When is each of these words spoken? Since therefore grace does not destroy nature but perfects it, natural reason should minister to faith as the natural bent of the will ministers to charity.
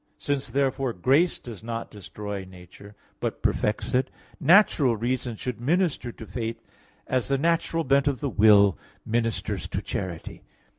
Since 0.17 0.49
therefore 0.49 0.93
grace 0.93 1.37
does 1.37 1.61
not 1.61 1.91
destroy 1.91 2.43
nature 2.43 2.95
but 3.19 3.43
perfects 3.43 3.93
it, 3.93 4.09
natural 4.39 4.97
reason 4.97 5.35
should 5.35 5.61
minister 5.61 6.11
to 6.11 6.25
faith 6.25 6.65
as 7.05 7.27
the 7.27 7.37
natural 7.37 7.83
bent 7.83 8.07
of 8.07 8.19
the 8.19 8.27
will 8.27 8.79
ministers 9.05 9.67
to 9.67 9.79
charity. 9.79 10.41